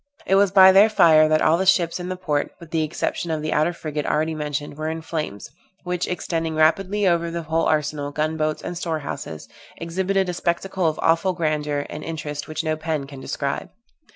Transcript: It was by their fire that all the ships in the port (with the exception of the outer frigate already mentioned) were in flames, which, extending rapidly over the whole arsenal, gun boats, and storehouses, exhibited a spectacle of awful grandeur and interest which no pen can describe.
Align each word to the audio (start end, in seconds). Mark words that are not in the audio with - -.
It 0.25 0.33
was 0.33 0.49
by 0.49 0.71
their 0.71 0.89
fire 0.89 1.27
that 1.27 1.43
all 1.43 1.59
the 1.59 1.65
ships 1.67 1.99
in 1.99 2.09
the 2.09 2.15
port 2.15 2.55
(with 2.59 2.71
the 2.71 2.81
exception 2.81 3.29
of 3.29 3.43
the 3.43 3.53
outer 3.53 3.71
frigate 3.71 4.07
already 4.07 4.33
mentioned) 4.33 4.75
were 4.75 4.89
in 4.89 5.03
flames, 5.03 5.51
which, 5.83 6.07
extending 6.07 6.55
rapidly 6.55 7.07
over 7.07 7.29
the 7.29 7.43
whole 7.43 7.67
arsenal, 7.67 8.11
gun 8.11 8.35
boats, 8.35 8.63
and 8.63 8.75
storehouses, 8.75 9.47
exhibited 9.77 10.27
a 10.27 10.33
spectacle 10.33 10.87
of 10.87 10.97
awful 11.03 11.33
grandeur 11.33 11.85
and 11.87 12.03
interest 12.03 12.47
which 12.47 12.63
no 12.63 12.75
pen 12.75 13.05
can 13.05 13.19
describe. 13.19 13.69